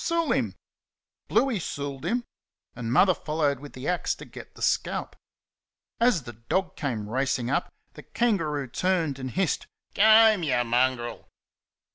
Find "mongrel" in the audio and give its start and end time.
10.63-11.29